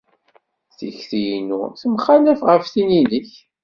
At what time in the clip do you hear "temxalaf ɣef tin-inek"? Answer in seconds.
1.79-3.29